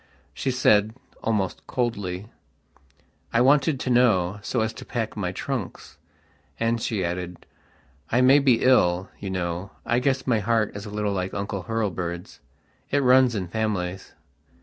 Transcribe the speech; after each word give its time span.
She 0.33 0.49
said, 0.49 0.95
almost 1.21 1.67
coldly: 1.67 2.25
"I 3.31 3.39
wanted 3.41 3.79
to 3.81 3.91
know, 3.91 4.39
so 4.41 4.61
as 4.61 4.73
to 4.73 4.83
pack 4.83 5.15
my 5.15 5.31
trunks." 5.31 5.99
And 6.59 6.81
she 6.81 7.05
added: 7.05 7.45
"I 8.11 8.19
may 8.21 8.39
be 8.39 8.63
ill, 8.63 9.11
you 9.19 9.29
know. 9.29 9.69
I 9.85 9.99
guess 9.99 10.25
my 10.25 10.39
heart 10.39 10.75
is 10.75 10.87
a 10.87 10.89
little 10.89 11.13
like 11.13 11.35
Uncle 11.35 11.65
Hurlbird's. 11.65 12.39
It 12.89 13.03
runs 13.03 13.35
in 13.35 13.47
families." 13.49 14.13